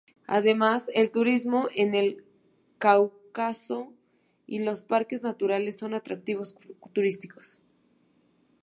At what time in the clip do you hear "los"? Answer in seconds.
4.63-4.83